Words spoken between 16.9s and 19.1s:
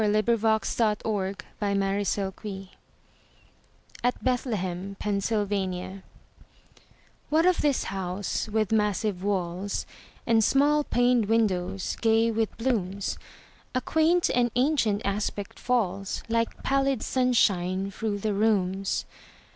sunshine through the rooms.